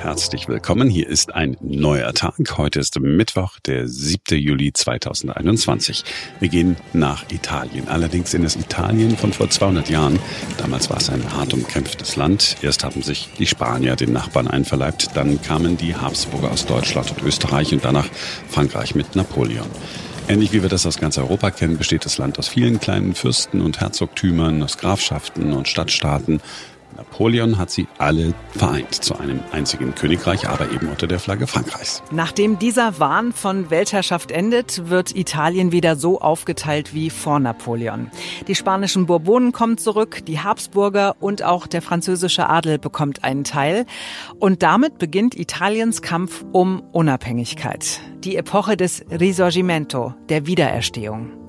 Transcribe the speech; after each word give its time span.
Herzlich 0.00 0.48
willkommen. 0.48 0.88
Hier 0.88 1.06
ist 1.06 1.34
ein 1.34 1.58
neuer 1.60 2.14
Tag. 2.14 2.56
Heute 2.56 2.80
ist 2.80 2.98
Mittwoch, 2.98 3.60
der 3.60 3.86
7. 3.86 4.38
Juli 4.38 4.72
2021. 4.72 6.04
Wir 6.40 6.48
gehen 6.48 6.76
nach 6.94 7.30
Italien. 7.30 7.86
Allerdings 7.86 8.32
in 8.32 8.42
das 8.42 8.56
Italien 8.56 9.18
von 9.18 9.34
vor 9.34 9.50
200 9.50 9.90
Jahren. 9.90 10.18
Damals 10.56 10.88
war 10.88 10.96
es 10.96 11.10
ein 11.10 11.30
hart 11.34 11.52
umkämpftes 11.52 12.16
Land. 12.16 12.56
Erst 12.62 12.82
haben 12.82 13.02
sich 13.02 13.28
die 13.38 13.46
Spanier 13.46 13.94
den 13.94 14.14
Nachbarn 14.14 14.48
einverleibt. 14.48 15.14
Dann 15.14 15.42
kamen 15.42 15.76
die 15.76 15.94
Habsburger 15.94 16.50
aus 16.50 16.64
Deutschland 16.64 17.10
und 17.10 17.22
Österreich 17.22 17.74
und 17.74 17.84
danach 17.84 18.08
Frankreich 18.48 18.94
mit 18.94 19.16
Napoleon. 19.16 19.68
Ähnlich 20.28 20.54
wie 20.54 20.62
wir 20.62 20.70
das 20.70 20.86
aus 20.86 20.98
ganz 20.98 21.18
Europa 21.18 21.50
kennen, 21.50 21.76
besteht 21.76 22.06
das 22.06 22.16
Land 22.16 22.38
aus 22.38 22.48
vielen 22.48 22.80
kleinen 22.80 23.14
Fürsten 23.14 23.60
und 23.60 23.80
Herzogtümern, 23.80 24.62
aus 24.62 24.78
Grafschaften 24.78 25.52
und 25.52 25.68
Stadtstaaten. 25.68 26.40
Napoleon 27.00 27.56
hat 27.56 27.70
sie 27.70 27.88
alle 27.96 28.34
vereint 28.50 28.94
zu 28.94 29.18
einem 29.18 29.40
einzigen 29.52 29.94
Königreich, 29.94 30.48
aber 30.48 30.70
eben 30.70 30.88
unter 30.88 31.06
der 31.06 31.18
Flagge 31.18 31.46
Frankreichs. 31.46 32.02
Nachdem 32.10 32.58
dieser 32.58 32.98
Wahn 32.98 33.32
von 33.32 33.70
Weltherrschaft 33.70 34.30
endet, 34.30 34.90
wird 34.90 35.16
Italien 35.16 35.72
wieder 35.72 35.96
so 35.96 36.20
aufgeteilt 36.20 36.92
wie 36.92 37.08
vor 37.08 37.40
Napoleon. 37.40 38.10
Die 38.48 38.54
spanischen 38.54 39.06
Bourbonen 39.06 39.52
kommen 39.52 39.78
zurück, 39.78 40.26
die 40.26 40.40
Habsburger 40.40 41.16
und 41.20 41.42
auch 41.42 41.66
der 41.66 41.80
französische 41.80 42.50
Adel 42.50 42.78
bekommt 42.78 43.24
einen 43.24 43.44
Teil. 43.44 43.86
Und 44.38 44.62
damit 44.62 44.98
beginnt 44.98 45.34
Italiens 45.34 46.02
Kampf 46.02 46.44
um 46.52 46.82
Unabhängigkeit. 46.92 48.00
Die 48.24 48.36
Epoche 48.36 48.76
des 48.76 49.04
Risorgimento, 49.10 50.14
der 50.28 50.46
Wiedererstehung. 50.46 51.39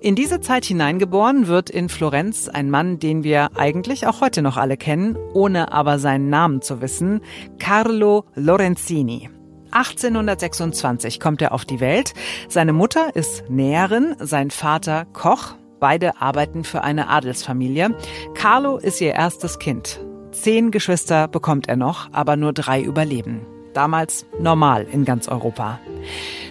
In 0.00 0.14
diese 0.14 0.40
Zeit 0.40 0.64
hineingeboren 0.64 1.46
wird 1.46 1.70
in 1.70 1.88
Florenz 1.88 2.48
ein 2.48 2.70
Mann, 2.70 2.98
den 2.98 3.24
wir 3.24 3.50
eigentlich 3.56 4.06
auch 4.06 4.20
heute 4.20 4.42
noch 4.42 4.56
alle 4.56 4.76
kennen, 4.76 5.16
ohne 5.34 5.72
aber 5.72 5.98
seinen 5.98 6.30
Namen 6.30 6.62
zu 6.62 6.80
wissen, 6.80 7.20
Carlo 7.58 8.24
Lorenzini. 8.34 9.30
1826 9.72 11.20
kommt 11.20 11.42
er 11.42 11.52
auf 11.52 11.64
die 11.64 11.80
Welt. 11.80 12.14
Seine 12.48 12.72
Mutter 12.72 13.14
ist 13.14 13.44
Näherin, 13.48 14.16
sein 14.18 14.50
Vater 14.50 15.04
Koch. 15.12 15.54
Beide 15.78 16.20
arbeiten 16.20 16.64
für 16.64 16.82
eine 16.82 17.08
Adelsfamilie. 17.08 17.96
Carlo 18.34 18.76
ist 18.76 19.00
ihr 19.00 19.14
erstes 19.14 19.58
Kind. 19.58 20.00
Zehn 20.32 20.70
Geschwister 20.70 21.28
bekommt 21.28 21.68
er 21.68 21.76
noch, 21.76 22.08
aber 22.12 22.36
nur 22.36 22.52
drei 22.52 22.82
überleben. 22.82 23.46
Damals 23.74 24.26
normal 24.38 24.86
in 24.90 25.04
ganz 25.04 25.28
Europa. 25.28 25.80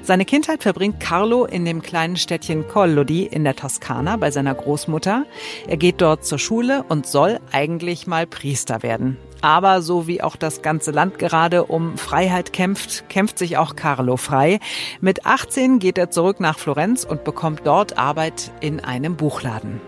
Seine 0.10 0.26
Kindheit 0.26 0.64
verbringt 0.64 1.00
Carlo 1.00 1.46
in 1.46 1.66
dem 1.66 1.84
kleinen 1.84 2.18
Städtchen 2.18 2.68
Collodi 2.68 3.28
in 3.28 3.44
der 3.44 3.56
Toskana 3.56 4.18
bei 4.18 4.32
seiner 4.32 4.56
Großmutter. 4.56 5.28
Er 5.68 5.78
geht 5.78 6.02
dort 6.02 6.26
zur 6.26 6.40
Schule 6.40 6.84
und 6.90 7.06
soll 7.06 7.40
eigentlich 7.52 8.08
mal 8.08 8.26
Priester 8.26 8.82
werden. 8.82 9.18
Aber 9.42 9.84
so 9.84 10.08
wie 10.08 10.24
auch 10.24 10.36
das 10.36 10.64
ganze 10.64 10.90
Land 10.90 11.20
gerade 11.20 11.66
um 11.66 11.96
Freiheit 11.96 12.54
kämpft, 12.54 13.08
kämpft 13.08 13.38
sich 13.38 13.58
auch 13.58 13.76
Carlo 13.76 14.18
frei. 14.18 14.60
Mit 15.00 15.28
18 15.28 15.78
geht 15.78 16.00
er 16.00 16.10
zurück 16.10 16.40
nach 16.40 16.58
Florenz 16.58 17.04
und 17.04 17.24
bekommt 17.24 17.62
dort 17.66 18.00
Arbeit 18.00 18.52
in 18.62 18.80
einem 18.80 19.16
Buchladen. 19.16 19.80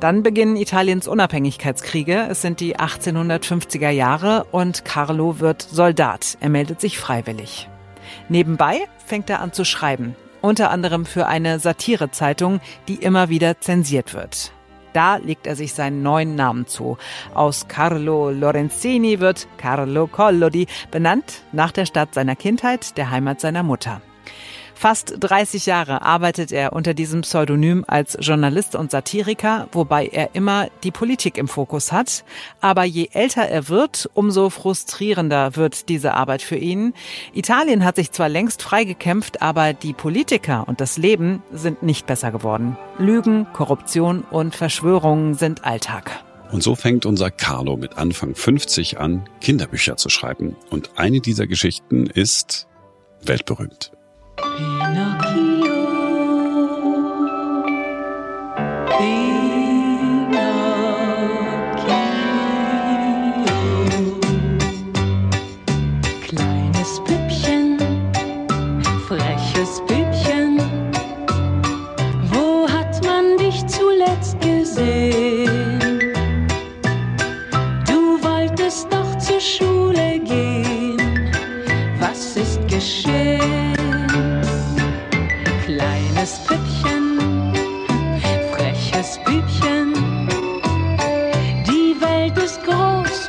Dann 0.00 0.24
beginnen 0.24 0.56
Italiens 0.56 1.06
Unabhängigkeitskriege. 1.06 2.26
Es 2.28 2.42
sind 2.42 2.58
die 2.58 2.78
1850er 2.78 3.90
Jahre 3.90 4.44
und 4.50 4.84
Carlo 4.84 5.38
wird 5.38 5.62
Soldat. 5.62 6.36
Er 6.40 6.48
meldet 6.48 6.80
sich 6.80 6.98
freiwillig. 6.98 7.68
Nebenbei 8.28 8.86
fängt 9.04 9.30
er 9.30 9.40
an 9.40 9.52
zu 9.52 9.64
schreiben, 9.64 10.16
unter 10.40 10.70
anderem 10.70 11.06
für 11.06 11.26
eine 11.26 11.58
Satirezeitung, 11.58 12.60
die 12.88 12.96
immer 12.96 13.28
wieder 13.28 13.60
zensiert 13.60 14.14
wird. 14.14 14.52
Da 14.92 15.16
legt 15.16 15.46
er 15.46 15.56
sich 15.56 15.74
seinen 15.74 16.02
neuen 16.02 16.36
Namen 16.36 16.66
zu. 16.66 16.96
Aus 17.34 17.68
Carlo 17.68 18.30
Lorenzini 18.30 19.20
wird 19.20 19.46
Carlo 19.58 20.06
Collodi, 20.06 20.66
benannt 20.90 21.42
nach 21.52 21.70
der 21.70 21.84
Stadt 21.84 22.14
seiner 22.14 22.34
Kindheit, 22.34 22.96
der 22.96 23.10
Heimat 23.10 23.40
seiner 23.40 23.62
Mutter. 23.62 24.00
Fast 24.78 25.14
30 25.20 25.64
Jahre 25.64 26.02
arbeitet 26.02 26.52
er 26.52 26.74
unter 26.74 26.92
diesem 26.92 27.22
Pseudonym 27.22 27.82
als 27.88 28.18
Journalist 28.20 28.74
und 28.74 28.90
Satiriker, 28.90 29.68
wobei 29.72 30.06
er 30.06 30.34
immer 30.34 30.68
die 30.84 30.90
Politik 30.90 31.38
im 31.38 31.48
Fokus 31.48 31.92
hat. 31.92 32.24
Aber 32.60 32.84
je 32.84 33.08
älter 33.12 33.48
er 33.48 33.70
wird, 33.70 34.10
umso 34.12 34.50
frustrierender 34.50 35.56
wird 35.56 35.88
diese 35.88 36.12
Arbeit 36.12 36.42
für 36.42 36.56
ihn. 36.56 36.92
Italien 37.32 37.86
hat 37.86 37.96
sich 37.96 38.12
zwar 38.12 38.28
längst 38.28 38.62
freigekämpft, 38.62 39.40
aber 39.40 39.72
die 39.72 39.94
Politiker 39.94 40.68
und 40.68 40.82
das 40.82 40.98
Leben 40.98 41.42
sind 41.50 41.82
nicht 41.82 42.06
besser 42.06 42.30
geworden. 42.30 42.76
Lügen, 42.98 43.46
Korruption 43.54 44.24
und 44.30 44.54
Verschwörungen 44.54 45.32
sind 45.32 45.64
Alltag. 45.64 46.22
Und 46.52 46.62
so 46.62 46.74
fängt 46.74 47.06
unser 47.06 47.30
Carlo 47.30 47.78
mit 47.78 47.96
Anfang 47.96 48.34
50 48.34 49.00
an, 49.00 49.24
Kinderbücher 49.40 49.96
zu 49.96 50.10
schreiben. 50.10 50.54
Und 50.68 50.90
eine 50.96 51.20
dieser 51.20 51.46
Geschichten 51.46 52.06
ist 52.06 52.68
weltberühmt. 53.22 53.95
一 58.98 59.45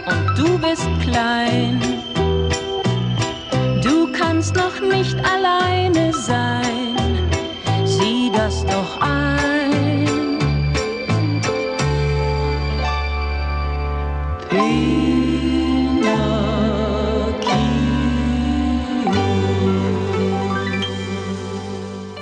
und 0.09 0.37
du 0.37 0.57
bist 0.57 0.87
klein. 1.01 1.81
Du 3.83 4.11
kannst 4.11 4.55
noch 4.55 4.79
nicht 4.79 5.17
alleine 5.25 6.13
sein, 6.13 6.95
sieh 7.85 8.31
das 8.33 8.65
doch 8.65 8.99
ein. 9.01 9.27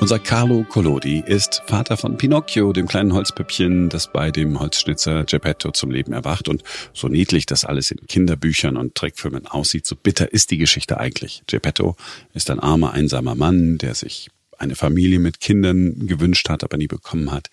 Unser 0.05 0.19
Carlo 0.19 0.63
Collodi 0.63 1.23
ist 1.25 1.63
Vater 1.65 1.97
von 1.97 2.15
Pinocchio, 2.15 2.73
dem 2.73 2.87
kleinen 2.87 3.13
Holzpüppchen, 3.13 3.89
das 3.89 4.13
bei 4.13 4.29
dem 4.29 4.59
Holzschnitzer 4.59 5.23
Geppetto 5.23 5.71
zum 5.71 5.89
Leben 5.89 6.13
erwacht. 6.13 6.47
Und 6.47 6.61
so 6.93 7.07
niedlich 7.07 7.47
das 7.47 7.65
alles 7.65 7.89
in 7.89 8.05
Kinderbüchern 8.05 8.77
und 8.77 8.93
Trickfilmen 8.93 9.47
aussieht, 9.47 9.87
so 9.87 9.95
bitter 9.95 10.31
ist 10.31 10.51
die 10.51 10.59
Geschichte 10.59 10.99
eigentlich. 10.99 11.41
Geppetto 11.47 11.95
ist 12.35 12.51
ein 12.51 12.59
armer, 12.59 12.93
einsamer 12.93 13.33
Mann, 13.33 13.79
der 13.79 13.95
sich 13.95 14.29
eine 14.59 14.75
Familie 14.75 15.17
mit 15.17 15.39
Kindern 15.39 16.05
gewünscht 16.05 16.49
hat, 16.49 16.63
aber 16.63 16.77
nie 16.77 16.85
bekommen 16.85 17.31
hat. 17.31 17.49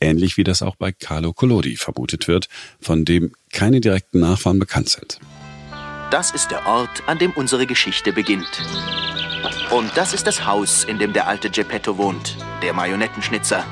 Ähnlich 0.00 0.36
wie 0.36 0.44
das 0.44 0.62
auch 0.62 0.76
bei 0.76 0.92
Carlo 0.92 1.32
Collodi 1.32 1.74
vermutet 1.74 2.28
wird, 2.28 2.48
von 2.80 3.04
dem 3.04 3.32
keine 3.52 3.80
direkten 3.80 4.20
Nachfahren 4.20 4.60
bekannt 4.60 4.90
sind. 4.90 5.18
Das 6.10 6.32
ist 6.32 6.50
der 6.50 6.66
Ort, 6.66 7.04
an 7.06 7.18
dem 7.18 7.30
unsere 7.30 7.66
Geschichte 7.66 8.12
beginnt. 8.12 8.60
Und 9.70 9.96
das 9.96 10.12
ist 10.12 10.26
das 10.26 10.44
Haus, 10.44 10.82
in 10.82 10.98
dem 10.98 11.12
der 11.12 11.28
alte 11.28 11.50
Geppetto 11.50 11.98
wohnt, 11.98 12.36
der 12.62 12.72
Marionettenschnitzer. 12.72 13.64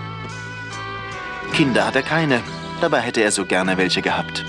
Kinder 1.53 1.85
hat 1.85 1.97
er 1.97 2.03
keine, 2.03 2.41
dabei 2.81 3.01
hätte 3.01 3.23
er 3.23 3.33
so 3.33 3.45
gerne 3.45 3.77
welche 3.77 4.03
gehabt. 4.03 4.45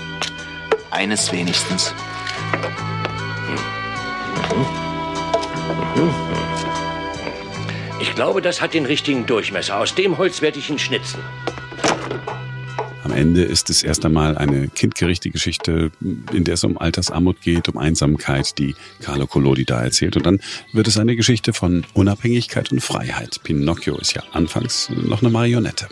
Eines 0.92 1.32
wenigstens. 1.32 1.92
Ich 7.98 8.14
glaube, 8.14 8.40
das 8.40 8.60
hat 8.60 8.72
den 8.72 8.86
richtigen 8.86 9.26
Durchmesser. 9.26 9.76
Aus 9.76 9.96
dem 9.96 10.16
Holz 10.16 10.42
werde 10.42 10.60
ich 10.60 10.70
ihn 10.70 10.78
schnitzen. 10.78 11.18
Am 13.10 13.16
Ende 13.16 13.42
ist 13.42 13.70
es 13.70 13.82
erst 13.82 14.04
einmal 14.04 14.38
eine 14.38 14.68
kindgerechte 14.68 15.30
Geschichte, 15.30 15.90
in 16.00 16.44
der 16.44 16.54
es 16.54 16.62
um 16.62 16.78
Altersarmut 16.78 17.40
geht, 17.40 17.68
um 17.68 17.76
Einsamkeit, 17.76 18.56
die 18.56 18.76
Carlo 19.02 19.26
Collodi 19.26 19.64
da 19.64 19.82
erzählt. 19.82 20.16
Und 20.16 20.26
dann 20.26 20.38
wird 20.72 20.86
es 20.86 20.96
eine 20.96 21.16
Geschichte 21.16 21.52
von 21.52 21.84
Unabhängigkeit 21.92 22.70
und 22.70 22.78
Freiheit. 22.80 23.40
Pinocchio 23.42 23.98
ist 23.98 24.14
ja 24.14 24.22
anfangs 24.30 24.90
noch 24.90 25.22
eine 25.22 25.30
Marionette. 25.30 25.88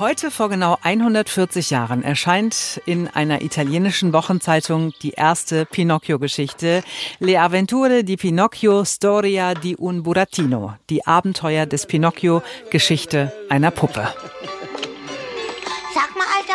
Heute 0.00 0.32
vor 0.32 0.48
genau 0.48 0.76
140 0.82 1.70
Jahren 1.70 2.02
erscheint 2.02 2.82
in 2.84 3.06
einer 3.06 3.42
italienischen 3.42 4.12
Wochenzeitung 4.12 4.92
die 5.02 5.10
erste 5.10 5.66
Pinocchio-Geschichte 5.66 6.82
Le 7.20 7.40
Avventure 7.40 8.02
di 8.02 8.16
Pinocchio, 8.16 8.84
Storia 8.84 9.54
di 9.54 9.76
un 9.78 10.02
Burattino. 10.02 10.74
Die 10.90 11.06
Abenteuer 11.06 11.66
des 11.66 11.86
Pinocchio, 11.86 12.42
Geschichte 12.70 13.32
einer 13.48 13.70
Puppe. 13.70 14.08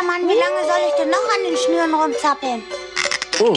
Mann, 0.06 0.28
wie 0.28 0.38
lange 0.38 0.64
soll 0.66 0.88
ich 0.88 0.94
denn 0.98 1.10
noch 1.10 1.28
an 1.36 1.44
den 1.44 1.56
Schnüren 1.56 1.94
rumzappeln? 1.94 2.62
Oh, 3.40 3.56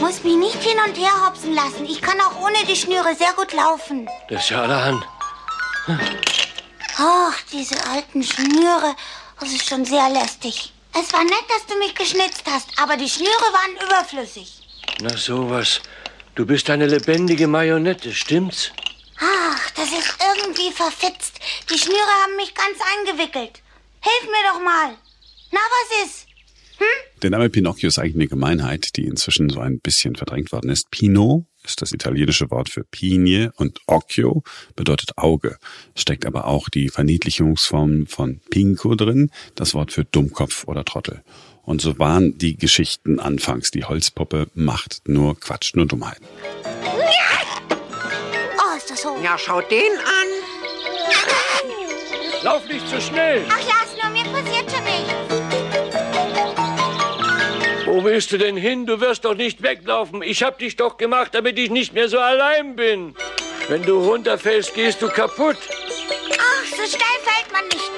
Muss 0.00 0.22
mich 0.24 0.36
nicht 0.36 0.62
hin 0.62 0.78
und 0.86 0.96
her 0.96 1.26
hopsen 1.26 1.54
lassen. 1.54 1.84
Ich 1.84 2.02
kann 2.02 2.20
auch 2.20 2.40
ohne 2.40 2.64
die 2.68 2.76
Schnüre 2.76 3.14
sehr 3.14 3.32
gut 3.34 3.52
laufen. 3.52 4.08
Das 4.28 4.42
ist 4.44 4.50
ja 4.50 4.62
allerhand. 4.62 5.04
Ach, 6.98 7.34
diese 7.52 7.76
alten 7.86 8.22
Schnüre. 8.22 8.94
Das 9.40 9.50
ist 9.50 9.68
schon 9.68 9.84
sehr 9.84 10.08
lästig. 10.10 10.72
Es 10.98 11.12
war 11.12 11.24
nett, 11.24 11.44
dass 11.48 11.66
du 11.66 11.78
mich 11.78 11.94
geschnitzt 11.94 12.42
hast, 12.50 12.68
aber 12.80 12.96
die 12.96 13.08
Schnüre 13.08 13.30
waren 13.30 13.86
überflüssig. 13.86 14.60
Na 15.00 15.16
sowas. 15.16 15.80
Du 16.34 16.46
bist 16.46 16.68
eine 16.70 16.86
lebendige 16.86 17.46
Marionette, 17.46 18.12
stimmt's? 18.14 18.70
Ach, 19.20 19.70
das 19.70 19.86
ist 19.92 20.16
irgendwie 20.34 20.70
verfitzt. 20.72 21.34
Die 21.70 21.78
Schnüre 21.78 22.12
haben 22.22 22.36
mich 22.36 22.54
ganz 22.54 22.78
eingewickelt. 22.96 23.60
Hilf 24.00 24.24
mir 24.24 24.52
doch 24.52 24.60
mal. 24.60 24.96
Na, 25.52 25.60
was 25.60 26.06
ist? 26.06 26.26
Der 27.22 27.30
Name 27.30 27.50
Pinocchio 27.50 27.88
ist 27.88 27.98
eigentlich 27.98 28.14
eine 28.14 28.26
Gemeinheit, 28.26 28.96
die 28.96 29.04
inzwischen 29.04 29.48
so 29.48 29.60
ein 29.60 29.78
bisschen 29.78 30.16
verdrängt 30.16 30.50
worden 30.50 30.70
ist. 30.70 30.90
Pino 30.90 31.46
ist 31.62 31.80
das 31.80 31.92
italienische 31.92 32.50
Wort 32.50 32.68
für 32.68 32.82
Pinie 32.82 33.52
und 33.56 33.78
Occhio 33.86 34.42
bedeutet 34.74 35.16
Auge. 35.16 35.58
Steckt 35.94 36.26
aber 36.26 36.46
auch 36.46 36.68
die 36.68 36.88
Verniedlichungsform 36.88 38.06
von 38.06 38.40
Pinco 38.50 38.96
drin, 38.96 39.30
das 39.54 39.74
Wort 39.74 39.92
für 39.92 40.04
Dummkopf 40.04 40.64
oder 40.66 40.84
Trottel. 40.84 41.22
Und 41.62 41.80
so 41.80 41.98
waren 42.00 42.38
die 42.38 42.56
Geschichten 42.56 43.20
anfangs. 43.20 43.70
Die 43.70 43.84
Holzpuppe 43.84 44.48
macht 44.54 45.02
nur 45.06 45.38
Quatsch, 45.38 45.74
nur 45.76 45.86
Dummheiten. 45.86 46.26
Oh, 48.58 48.76
ist 48.76 48.90
das 48.90 49.04
hoch. 49.04 49.22
Ja, 49.22 49.38
schau 49.38 49.60
den 49.60 49.92
an. 49.98 50.28
Lauf 52.42 52.66
nicht 52.66 52.88
zu 52.88 53.00
schnell! 53.00 53.44
Ach, 53.48 53.60
lass 53.68 53.94
nur, 54.02 54.10
mir 54.10 54.24
passiert 54.32 54.68
schon 54.68 54.82
nichts. 54.82 55.31
Wo 57.92 58.02
willst 58.04 58.32
du 58.32 58.38
denn 58.38 58.56
hin? 58.56 58.86
Du 58.86 59.02
wirst 59.02 59.26
doch 59.26 59.34
nicht 59.34 59.62
weglaufen. 59.62 60.22
Ich 60.22 60.42
hab 60.42 60.58
dich 60.58 60.76
doch 60.76 60.96
gemacht, 60.96 61.34
damit 61.34 61.58
ich 61.58 61.68
nicht 61.68 61.92
mehr 61.92 62.08
so 62.08 62.18
allein 62.18 62.74
bin. 62.74 63.14
Wenn 63.68 63.82
du 63.82 64.02
runterfällst, 64.02 64.72
gehst 64.72 65.02
du 65.02 65.08
kaputt. 65.08 65.58
Ach, 66.38 66.64
so 66.70 66.86
schnell 66.86 67.18
fällt 67.22 67.52
man 67.52 67.64
nicht. 67.64 67.90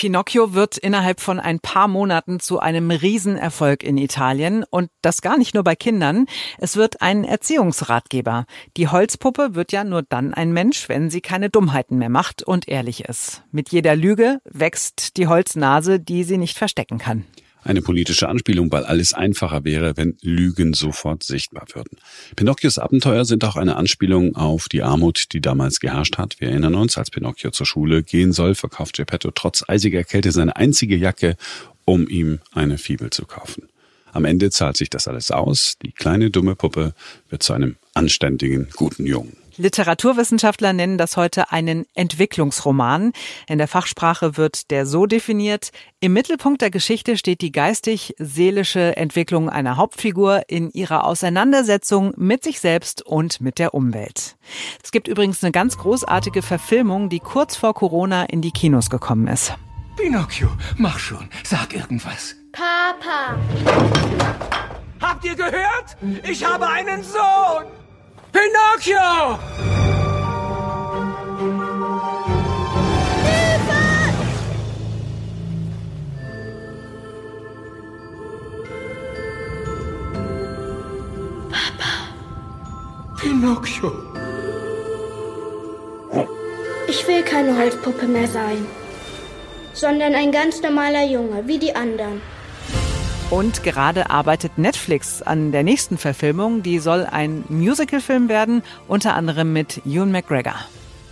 Pinocchio 0.00 0.54
wird 0.54 0.78
innerhalb 0.78 1.20
von 1.20 1.38
ein 1.38 1.60
paar 1.60 1.86
Monaten 1.86 2.40
zu 2.40 2.58
einem 2.58 2.90
Riesenerfolg 2.90 3.82
in 3.82 3.98
Italien 3.98 4.64
und 4.64 4.88
das 5.02 5.20
gar 5.20 5.36
nicht 5.36 5.52
nur 5.52 5.62
bei 5.62 5.76
Kindern. 5.76 6.24
Es 6.56 6.76
wird 6.76 7.02
ein 7.02 7.22
Erziehungsratgeber. 7.22 8.46
Die 8.78 8.88
Holzpuppe 8.88 9.54
wird 9.54 9.72
ja 9.72 9.84
nur 9.84 10.00
dann 10.00 10.32
ein 10.32 10.54
Mensch, 10.54 10.88
wenn 10.88 11.10
sie 11.10 11.20
keine 11.20 11.50
Dummheiten 11.50 11.98
mehr 11.98 12.08
macht 12.08 12.42
und 12.42 12.66
ehrlich 12.66 13.04
ist. 13.10 13.42
Mit 13.52 13.72
jeder 13.72 13.94
Lüge 13.94 14.40
wächst 14.44 15.18
die 15.18 15.26
Holznase, 15.26 16.00
die 16.00 16.24
sie 16.24 16.38
nicht 16.38 16.56
verstecken 16.56 16.96
kann. 16.96 17.26
Eine 17.62 17.82
politische 17.82 18.28
Anspielung, 18.28 18.72
weil 18.72 18.84
alles 18.84 19.12
einfacher 19.12 19.64
wäre, 19.64 19.96
wenn 19.96 20.16
Lügen 20.22 20.72
sofort 20.72 21.22
sichtbar 21.22 21.66
würden. 21.74 21.98
Pinocchios 22.34 22.78
Abenteuer 22.78 23.24
sind 23.24 23.44
auch 23.44 23.56
eine 23.56 23.76
Anspielung 23.76 24.34
auf 24.34 24.68
die 24.68 24.82
Armut, 24.82 25.26
die 25.32 25.40
damals 25.40 25.80
geherrscht 25.80 26.16
hat. 26.16 26.40
Wir 26.40 26.48
erinnern 26.48 26.74
uns, 26.74 26.96
als 26.96 27.10
Pinocchio 27.10 27.50
zur 27.50 27.66
Schule 27.66 28.02
gehen 28.02 28.32
soll, 28.32 28.54
verkauft 28.54 28.96
Geppetto 28.96 29.30
trotz 29.30 29.64
eisiger 29.68 30.04
Kälte 30.04 30.32
seine 30.32 30.56
einzige 30.56 30.96
Jacke, 30.96 31.36
um 31.84 32.08
ihm 32.08 32.38
eine 32.52 32.78
Fibel 32.78 33.10
zu 33.10 33.26
kaufen. 33.26 33.64
Am 34.12 34.24
Ende 34.24 34.50
zahlt 34.50 34.76
sich 34.76 34.90
das 34.90 35.06
alles 35.06 35.30
aus. 35.30 35.76
Die 35.82 35.92
kleine 35.92 36.30
dumme 36.30 36.56
Puppe 36.56 36.94
wird 37.28 37.42
zu 37.42 37.52
einem 37.52 37.76
anständigen, 37.94 38.68
guten 38.74 39.06
Jungen. 39.06 39.39
Literaturwissenschaftler 39.60 40.72
nennen 40.72 40.96
das 40.96 41.16
heute 41.16 41.52
einen 41.52 41.84
Entwicklungsroman. 41.94 43.12
In 43.46 43.58
der 43.58 43.68
Fachsprache 43.68 44.36
wird 44.36 44.70
der 44.70 44.86
so 44.86 45.04
definiert. 45.04 45.70
Im 46.00 46.14
Mittelpunkt 46.14 46.62
der 46.62 46.70
Geschichte 46.70 47.18
steht 47.18 47.42
die 47.42 47.52
geistig-seelische 47.52 48.96
Entwicklung 48.96 49.50
einer 49.50 49.76
Hauptfigur 49.76 50.42
in 50.48 50.70
ihrer 50.70 51.04
Auseinandersetzung 51.04 52.14
mit 52.16 52.42
sich 52.42 52.58
selbst 52.58 53.02
und 53.02 53.42
mit 53.42 53.58
der 53.58 53.74
Umwelt. 53.74 54.36
Es 54.82 54.92
gibt 54.92 55.08
übrigens 55.08 55.44
eine 55.44 55.52
ganz 55.52 55.76
großartige 55.76 56.40
Verfilmung, 56.40 57.10
die 57.10 57.20
kurz 57.20 57.56
vor 57.56 57.74
Corona 57.74 58.24
in 58.24 58.40
die 58.40 58.52
Kinos 58.52 58.88
gekommen 58.88 59.26
ist. 59.26 59.54
Pinocchio, 59.96 60.48
mach 60.76 60.98
schon, 60.98 61.28
sag 61.44 61.74
irgendwas. 61.74 62.34
Papa. 62.52 63.36
Habt 65.00 65.24
ihr 65.24 65.34
gehört? 65.34 65.96
Ich 66.26 66.44
habe 66.44 66.66
einen 66.66 67.02
Sohn! 67.02 67.79
Pinocchio! 68.32 69.38
Papa. 81.50 81.92
Pinocchio. 83.20 83.92
Ich 86.88 87.06
will 87.08 87.22
keine 87.22 87.56
Holzpuppe 87.56 88.06
mehr 88.06 88.28
sein, 88.28 88.64
sondern 89.72 90.14
ein 90.14 90.30
ganz 90.30 90.62
normaler 90.62 91.04
Junge, 91.04 91.46
wie 91.46 91.58
die 91.58 91.74
anderen. 91.74 92.22
Und 93.30 93.62
gerade 93.62 94.10
arbeitet 94.10 94.58
Netflix 94.58 95.22
an 95.22 95.52
der 95.52 95.62
nächsten 95.62 95.98
Verfilmung. 95.98 96.64
Die 96.64 96.80
soll 96.80 97.06
ein 97.08 97.44
Musicalfilm 97.48 98.28
werden, 98.28 98.62
unter 98.88 99.14
anderem 99.14 99.52
mit 99.52 99.82
Ewan 99.86 100.10
McGregor. 100.10 100.56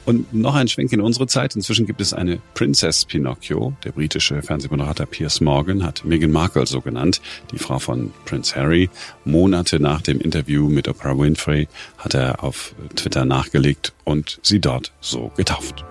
Und 0.05 0.35
noch 0.35 0.57
ein 0.57 0.67
Schwenk 0.67 0.93
in 0.93 1.01
unsere 1.01 1.29
Zeit. 1.29 1.55
Inzwischen 1.55 1.87
gibt 1.87 2.01
es 2.01 2.13
eine 2.13 2.41
Princess 2.55 3.05
Pinocchio. 3.05 3.75
Der 3.85 3.93
britische 3.93 4.43
Fernsehmoderator 4.43 5.07
Piers 5.07 5.41
Morgan 5.41 5.85
hat 5.85 6.05
Meghan 6.05 6.33
Markle 6.33 6.67
so 6.67 6.81
genannt, 6.81 7.21
die 7.53 7.59
Frau 7.59 7.79
von 7.79 8.11
Prince 8.25 8.57
Harry. 8.57 8.91
Monate 9.25 9.79
nach 9.79 10.01
dem 10.01 10.19
Interview 10.19 10.69
mit 10.69 10.89
Oprah 10.89 11.17
Winfrey 11.17 11.69
hat 11.99 12.15
er 12.15 12.43
auf 12.43 12.75
Twitter 12.97 13.27
nachgelegt 13.27 13.93
und 14.05 14.41
sie 14.43 14.61
dort 14.61 14.93
so 15.01 15.31
getauft. 15.37 15.85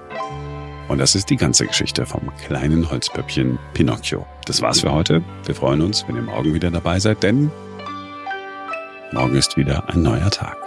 Und 0.88 1.00
das 1.00 1.16
ist 1.16 1.30
die 1.30 1.36
ganze 1.36 1.68
Geschichte 1.68 2.06
vom 2.06 2.32
kleinen 2.46 2.90
Holzpöppchen 2.90 3.60
Pinocchio. 3.74 4.26
Das 4.46 4.62
war's 4.62 4.80
für 4.80 4.92
heute. 4.92 5.24
Wir 5.46 5.56
freuen 5.56 5.82
uns, 5.82 6.08
wenn 6.08 6.16
ihr 6.16 6.22
morgen 6.22 6.54
wieder 6.54 6.72
dabei 6.72 7.00
seid, 7.00 7.24
denn 7.24 7.52
morgen 9.12 9.36
ist 9.36 9.58
wieder 9.58 9.90
ein 9.90 10.02
neuer 10.02 10.30
Tag. 10.30 10.67